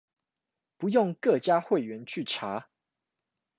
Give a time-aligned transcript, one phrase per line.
[0.77, 2.69] 不用各家會員去查